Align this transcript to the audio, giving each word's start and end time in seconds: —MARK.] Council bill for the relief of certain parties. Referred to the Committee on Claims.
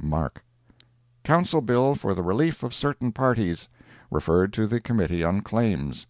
—MARK.] 0.00 0.44
Council 1.24 1.60
bill 1.60 1.96
for 1.96 2.14
the 2.14 2.22
relief 2.22 2.62
of 2.62 2.72
certain 2.72 3.10
parties. 3.10 3.68
Referred 4.12 4.52
to 4.52 4.68
the 4.68 4.80
Committee 4.80 5.24
on 5.24 5.40
Claims. 5.40 6.06